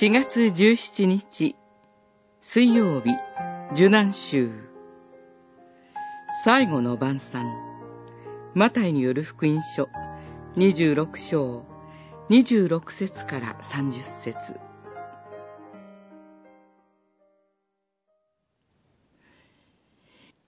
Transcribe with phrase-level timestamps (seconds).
[0.00, 1.54] 4月17日、
[2.40, 3.10] 水曜日、
[3.74, 4.50] 受難週。
[6.46, 7.44] 最後の晩餐。
[8.54, 9.90] マタイによる福音書、
[10.56, 11.66] 26章、
[12.30, 13.92] 26節から30
[14.24, 14.58] 節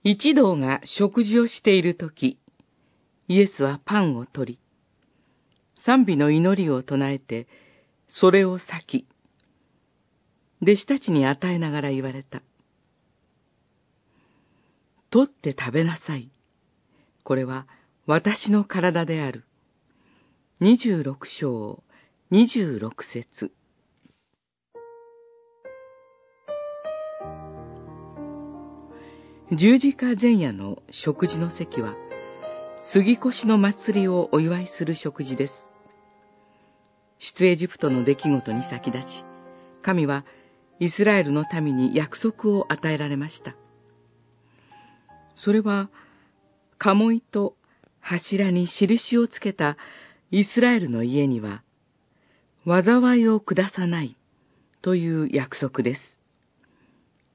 [0.03, 2.39] 一同が食事をしているとき、
[3.27, 4.59] イエスはパンを取り、
[5.83, 7.47] 賛美の祈りを唱えて、
[8.07, 9.07] それを裂き、
[10.65, 12.41] 弟子たちに与えながら言われた。
[15.11, 16.31] 取って食べなさい。
[17.23, 17.67] これは
[18.07, 19.43] 私の体である。
[20.59, 21.83] 二十六章、
[22.31, 23.51] 二十六節。
[29.51, 31.93] 十字架前夜の食事の席は、
[32.91, 35.53] 杉越の祭りをお祝いする食事です。
[37.19, 39.23] 出エジプトの出来事に先立ち、
[39.83, 40.25] 神は
[40.79, 43.55] イスラエルの民に約束を与えられました。
[45.37, 45.89] それは、
[46.77, 47.55] 鴨居と
[47.99, 49.77] 柱に印をつけた
[50.31, 51.63] イスラエルの家には、
[52.65, 54.17] 災いを下さない
[54.81, 56.01] という約束です。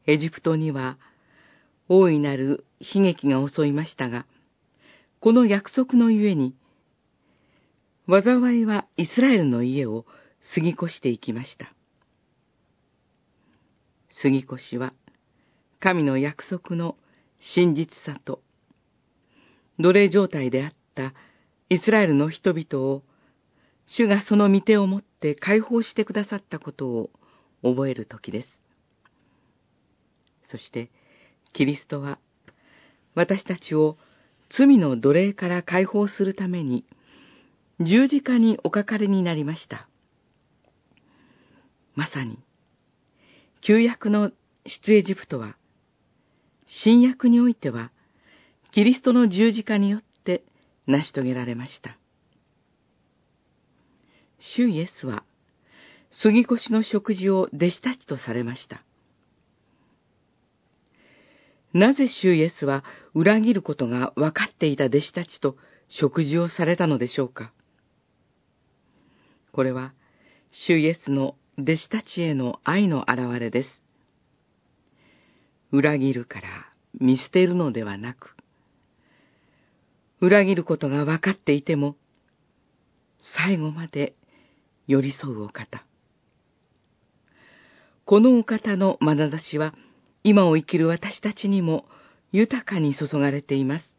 [0.07, 0.99] エジプトには、
[1.89, 4.27] 大いなる悲劇が襲いましたが、
[5.21, 6.55] この約束のゆえに、
[8.09, 10.05] 災いはイスラエルの家を
[10.55, 11.73] 過ぎ越していきました。
[14.23, 14.93] 杉越は、
[15.79, 16.97] 神の約束の
[17.39, 18.43] 真実さと、
[19.79, 21.15] 奴隷状態であった
[21.71, 23.03] イスラエルの人々を、
[23.87, 27.11] 主がその御手を持って解放してくださったことを
[27.63, 28.49] 覚える時です。
[30.43, 30.91] そして、
[31.55, 32.19] キリストは、
[33.15, 33.97] 私たちを
[34.51, 36.85] 罪の奴隷から解放するために、
[37.81, 39.89] 十字架におかかりになりました。
[41.95, 42.39] まさに、
[43.71, 44.33] 旧約の
[44.67, 45.55] 出エジプトは、
[46.67, 47.93] 新約においては、
[48.73, 50.43] キリストの十字架によって
[50.89, 51.97] 成し遂げられました。
[54.41, 55.23] 主イエスは、
[56.11, 58.83] 杉越の食事を弟子たちとされました。
[61.73, 62.83] なぜ主イエスは
[63.15, 65.55] 裏切ることが分かっていた弟子たちと
[65.89, 67.53] 食事をされたのでしょうか
[69.53, 69.93] これは、
[70.51, 73.69] 主イエスの弟子たちへの愛の表れです。
[75.73, 76.49] 裏切るから
[76.99, 78.35] 見捨てるのではなく、
[80.21, 81.97] 裏切ることが分かっていても、
[83.37, 84.15] 最後まで
[84.87, 85.85] 寄り添うお方。
[88.05, 89.75] このお方の眼差しは、
[90.25, 91.87] 今を生きる私たちにも
[92.33, 93.95] 豊かに注がれています。